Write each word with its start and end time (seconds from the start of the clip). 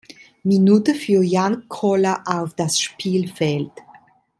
Minute 0.43 0.95
für 0.95 1.21
Jan 1.23 1.69
Koller 1.69 2.23
auf 2.25 2.55
das 2.55 2.79
Spielfeld. 2.81 3.69